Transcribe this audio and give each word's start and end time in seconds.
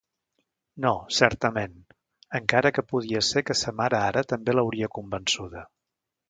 No, 0.85 0.93
certament... 1.17 1.75
encara 2.39 2.71
que 2.77 2.85
podia 2.95 3.21
ser 3.29 3.45
que 3.51 3.57
sa 3.61 3.75
mare 3.83 4.01
ara 4.07 4.25
també 4.33 4.57
l'hauria 4.57 4.91
convençuda! 5.01 5.65